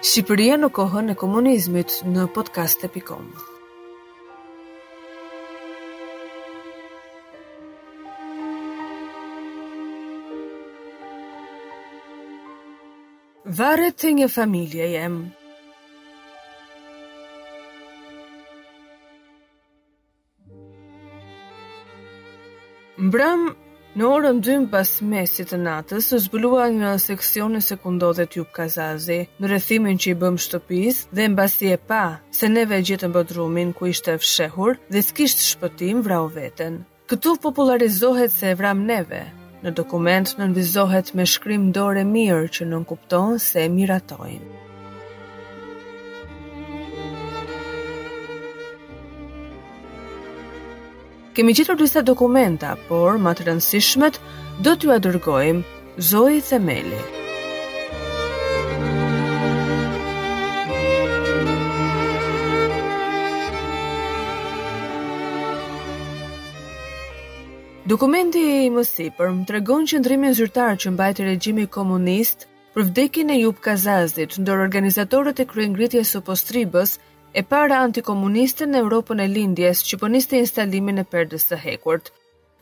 [0.00, 3.26] Shqipëria në kohën e komunizmit në podcast.com
[13.60, 15.20] Varet të një familje jem
[23.10, 23.50] Mbram
[23.98, 28.52] Në orën 2 pas mesit të natës, u zbulua në seksionin e ku ndodhe Tjup
[28.54, 33.10] Kazazi, në rëthimin që i bëm shtëpis dhe në basi e pa se neve në
[33.16, 36.78] bëdrumin ku ishte fshehur dhe s'kisht shpëtim vrau veten.
[37.10, 39.24] Këtu popularizohet se vram neve,
[39.66, 44.59] në dokument nënvizohet me shkrim dore mirë që nënkupton se miratojnë.
[51.40, 54.16] Kemi gjetur disa dokumenta, por më të rëndësishmet
[54.60, 55.62] do t'ju adërgojmë
[56.08, 56.98] Zoe Themeli.
[67.88, 72.44] Dokumenti i mësi për më të regon që ndrimi në zyrtar që mbajtë regjimi komunist
[72.76, 76.98] për vdekin e Jup Kazazit ndër organizatorët e kryengritjes së postribës
[77.32, 82.08] e para antikomuniste në Europën e Lindjes që poniste instalimin e perdës së hekurt.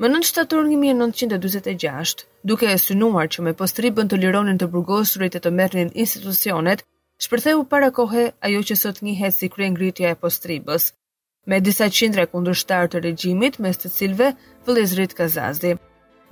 [0.00, 5.34] Më nën një 1946, duke e synuar që me postri bën të lironin të burgosurit
[5.34, 6.82] e të mërnin institucionet,
[7.22, 10.88] shpërtheu para kohe ajo që sot njihet si kryengritja e postribës,
[11.46, 14.32] me disa qindre kundërshtar të regjimit, mes të cilve
[14.66, 15.74] vëllezrit Kazazdi.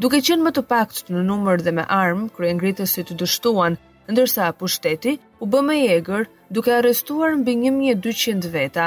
[0.01, 3.77] Duke qenë më të pak në numër dhe me armë, krye ngritës si të dështuan,
[4.11, 8.85] ndërsa pushteti, u bë më i egër duke arrestuar mbi 1200 veta,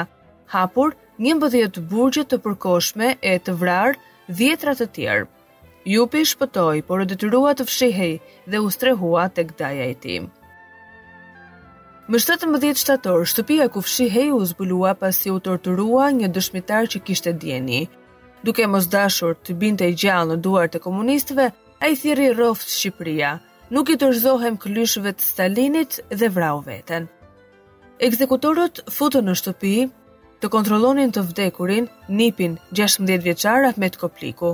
[0.48, 5.26] hapur 11 burgje të përkohshme e të vrarë dhjetra të tjerë.
[5.92, 8.14] Jupi shpëtoi, por u detyrua të fshihej
[8.50, 10.30] dhe u strehua tek daja e tim.
[12.10, 17.32] Më 17 shtator, shtëpia ku fshihej u zbulua pasi u torturua një dëshmitar që kishte
[17.38, 17.84] djeni.
[18.46, 21.46] Duke mos dashur të binte gjallë në duart e komunistëve,
[21.84, 23.32] ai thiri rroft Shqipëria
[23.74, 27.08] nuk i tërzohem klyshëve të Stalinit dhe vrau veten.
[28.04, 29.72] Ekzekutorët futën në shtëpi
[30.42, 34.52] të kontrollonin të vdekurin, nipin 16 vjeçar Ahmet Kopliku.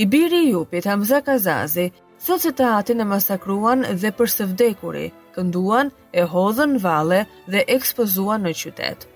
[0.00, 1.88] I biri i upit Hamza Kazazi
[2.24, 7.64] thot se të atin e masakruan dhe për së vdekuri, kënduan, e hodhën vale dhe
[7.74, 9.08] ekspozuan në qytet.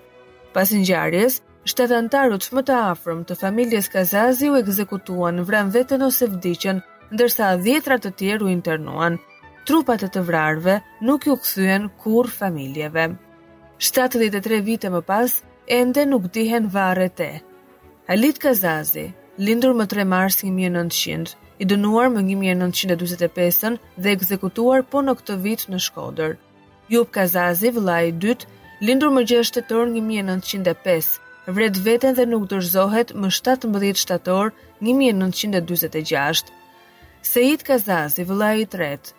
[0.53, 6.81] Pas ngjarjes, shtetantarët më të afërm të familjes Kazazi u ekzekutuan vran vetën ose vdiqën
[7.13, 9.15] ndërsa dhjetra të tjerë u internuan.
[9.67, 13.09] Trupat e të vrarve nuk ju kthyen kur familjeve.
[13.79, 15.33] 73 vite më pas
[15.79, 17.29] ende nuk dihen varret e.
[18.07, 25.15] Halit Kazazi, lindur më 3 mars 1900, i dënuar më 1925-ën dhe ekzekutuar po në
[25.19, 26.37] këtë vit në Shkodër.
[26.93, 28.15] Jup Kazazi, vëlla i
[28.81, 31.07] lindur më 6 shtator 1905,
[31.47, 34.51] vret veten dhe nuk dorëzohet më 17 shtator
[34.81, 36.53] 1926.
[37.21, 39.13] Sejit Kazazi, i i tret,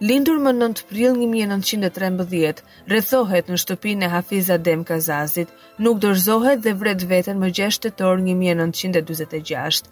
[0.00, 5.48] lindur më 9 prill 1913, rrethohet në shtëpinë e Hafiz Adem Kazazit,
[5.78, 9.82] nuk dorëzohet dhe vret veten më 6 shtator 1946.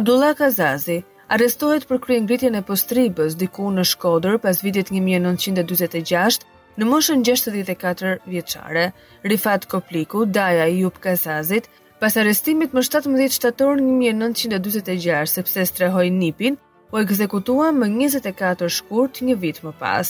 [0.00, 6.42] Abdullah Kazazi arrestohet për kryen gritjen e postribës diku në Shkodër pas vitit 1946
[6.80, 8.88] në moshën 64 vjeçare.
[9.24, 11.68] Rifat Kopliku, daja i Jup Kazazit,
[12.00, 16.56] pas arrestimit më 17 shtator 1946 sepse strehoi nipin,
[16.94, 17.86] u po ekzekutua më
[18.22, 20.08] 24 shkurt një vit më pas.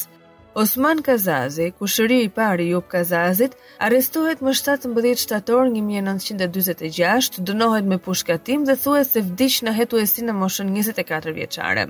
[0.55, 3.55] Osman Kazazi, kushëri i pari Jup Kazazit,
[3.87, 9.97] arrestohet më 17 shtator një 1926, dënohet me pushkatim dhe thue se vdish në hetu
[9.97, 11.87] e në moshën 24 vjeqare.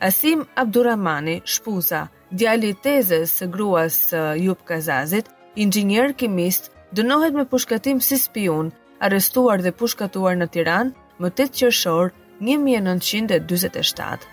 [0.00, 8.16] Asim Abduramani, shpuza, djali tezes së gruas Jup Kazazit, inxinjer kimist, dënohet me pushkatim si
[8.16, 14.24] spion, arestuar dhe pushkatuar në Tiran, më të të qërshorë, Një 1927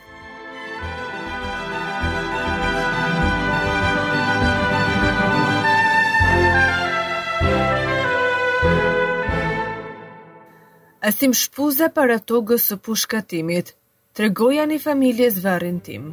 [11.08, 13.76] Asim shpuzë e paratogës së pushkatimit, timit,
[14.16, 16.08] të regoja një familje zvarin tim.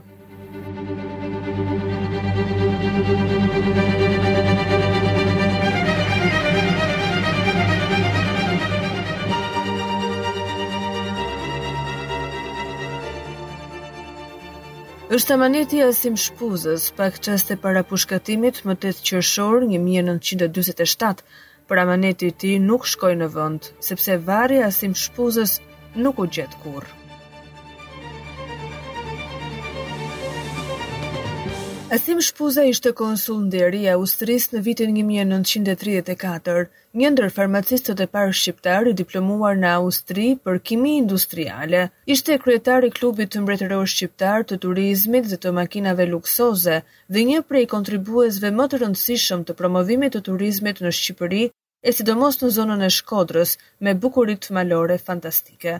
[15.15, 21.23] është amaneti Asim Shpuzës pak qëste para pushkatimit më të të qërshor një 1927
[21.71, 25.57] për amaneti ti nuk shkoj në vënd, sepse vari Asim Shpuzës
[26.07, 26.93] nuk u gjetë kurë.
[31.95, 36.63] Asim Shpuza ishte konsul në deri e Austrisë në vitin 1934,
[37.01, 41.83] një ndër farmacistët e parë shqiptarë i diplomuar në Austri për kimi industriale.
[42.15, 46.81] Ishte kryetari klubit të mbretëror shqiptar të turizmit dhe të makinave luksoze
[47.19, 51.45] dhe një prej kontribuesve më të rëndësishëm të promovimit të turizmit në Shqipëri
[51.91, 53.55] e sidomos në zonën e Shkodrës
[53.87, 55.79] me bukurit malore fantastike.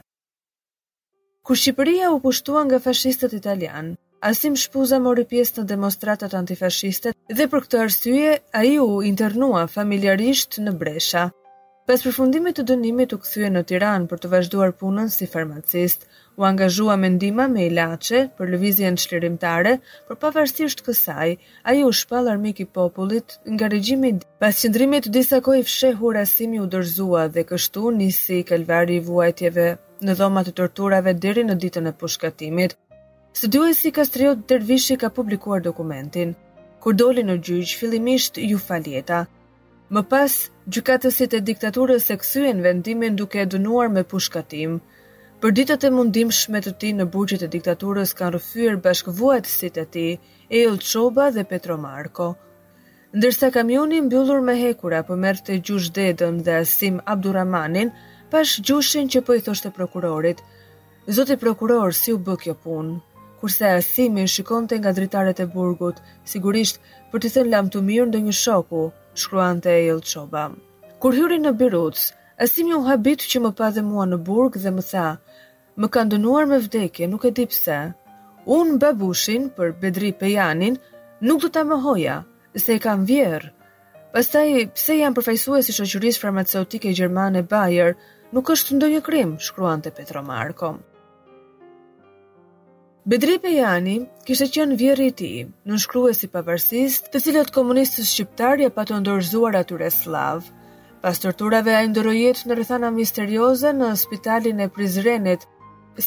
[1.45, 7.45] Kur Shqipëria u pushtua nga fashistët italianë, Asim Shpuza mori pjesë në demonstratat antifashiste dhe
[7.51, 11.25] për këtë arsye a i u internua familjarisht në Bresha.
[11.85, 16.07] Pas përfundimit të dënimit u këthuje në Tiran për të vazhduar punën si farmacist,
[16.41, 19.75] u angazhua me ndima me ilache për lëvizjen shlirimtare,
[20.09, 24.25] për pavarësisht kësaj, a ju u shpal armik i popullit nga regjimi di.
[24.41, 25.93] Pas qëndrimit të disa koj fshe
[26.25, 29.67] asimi u dërzua dhe kështu nisi kalvari i vuajtjeve
[30.05, 32.73] në dhoma të torturave deri në ditën e pushkatimit,
[33.35, 33.91] Së duhe si
[34.47, 36.35] Dervishi ka publikuar dokumentin.
[36.79, 39.17] Kur doli në gjyqë, fillimisht ju faljeta.
[39.91, 40.33] Më pas,
[40.71, 44.79] gjykatësit e diktaturës e kësyen vendimin duke e dënuar me pushkatim.
[45.41, 49.69] Për ditët e mundim shme të ti në burgjit e diktaturës kanë rëfyër bashkëvuat si
[49.69, 50.07] të ti,
[50.49, 52.29] Eil Choba dhe Petro Marko.
[53.17, 57.91] Ndërsa kamioni mbyllur me hekura për mërë të gjush dedën dhe Asim Abduramanin,
[58.31, 60.43] pash gjushin që pëjthosht i prokurorit,
[61.19, 62.97] Zoti prokuror, si u bë kjo punë?
[63.45, 65.97] kurse arsimin shikonte nga dritaret e burgut,
[66.31, 66.79] sigurisht
[67.11, 68.79] për të thënë lam të mirë ndë një shoku,
[69.23, 70.45] shkruante e jelë qoba.
[71.01, 72.07] Kur hyri në birutës,
[72.41, 75.03] arsimi u habit që më pa dhe mua në burg dhe më tha,
[75.77, 77.77] më kanë dënuar me vdekje, nuk e di pse.
[78.57, 80.81] Unë babushin për Bedri Pejanin
[81.27, 82.15] nuk do ta mohoja,
[82.63, 83.51] se e kam vjerë.
[84.15, 87.93] Pastaj, pse jam e si shoqërisë farmaceutike gjermane Bayer,
[88.33, 90.69] nuk është ndonjë krim, shkruante Petro Marko.
[93.05, 95.75] Bedri Pejani kishte qenë vjerë i tij, në
[96.09, 100.49] e i pavarësisë, të cilët komunistës shqiptar ja patën dorëzuar atyre slav.
[101.05, 105.45] Pas torturave ai ndroi në rrethana misterioze në spitalin e Prizrenit,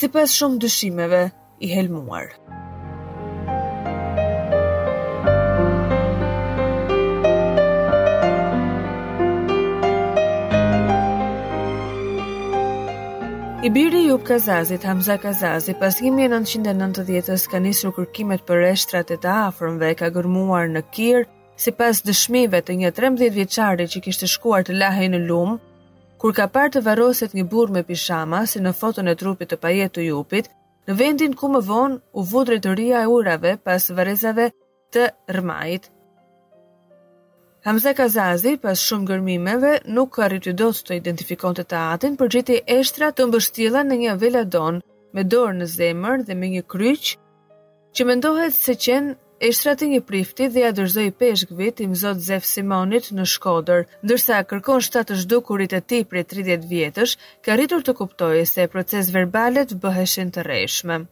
[0.02, 1.22] sipas shumë dyshimeve
[1.62, 2.34] i helmuar.
[13.62, 19.30] I biri Jup Kazazit, Hamza Kazazit, pas 1990-ës ka nisur kërkimet për reshtrat e të
[19.48, 21.24] afrëmve, ka gërmuar në kirë,
[21.58, 25.56] si pas dëshmive të një 13 vjeqari që kishtë shkuar të lahej në lumë,
[26.22, 29.58] kur ka parë të varoset një burë me pishama, si në foton e trupit të
[29.66, 30.52] pajet të Jupit,
[30.86, 34.52] në vendin ku më vonë u vudre të rria e urave pas varezave
[34.94, 35.10] të
[35.40, 35.90] rmajtë.
[37.66, 43.08] Hamza Kazazi, pas shumë gërmimeve, nuk arriti do të identifikon të atin, për gjeti eshtra
[43.18, 44.78] të mbështila në një veladon,
[45.18, 47.10] me dorë në zemër dhe me një kryq,
[47.98, 49.16] që mendohet se qenë
[49.50, 53.84] eshtra të një prifti dhe ja dërzoj peshk vit i mëzot Zef Simonit në Shkoder,
[54.06, 57.16] ndërsa kërkon shtatë kurit e ti për 30 vjetësh,
[57.46, 61.02] ka rritur të kuptojë se proces verbalet bëheshin të rejshme.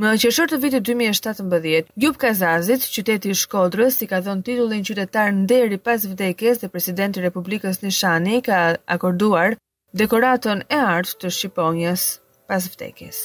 [0.00, 4.86] Më në qeshur të vitit 2017, Gjup Kazazit, qyteti i Shkodrës, si ka thonë titullin
[4.88, 8.60] qytetar nderi pas vdekjes dhe presidenti Republikës Nishani ka
[8.96, 9.58] akorduar
[10.04, 12.06] dekoratën e artë të Shqiponjës
[12.48, 13.20] pas vdekjes.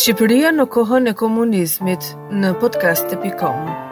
[0.00, 2.08] Shqipëria në kohën e komunizmit
[2.40, 3.89] në podcast.com